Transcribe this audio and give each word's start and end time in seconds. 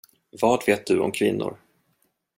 Vad 0.41 0.63
vet 0.67 0.85
du 0.87 0.99
om 0.99 1.11
kvinnor? 1.11 1.57